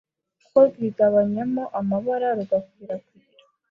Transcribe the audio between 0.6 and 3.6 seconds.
rwigabanyamo amabara rugakwirakwira,